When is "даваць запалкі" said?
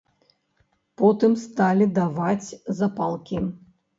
1.99-3.37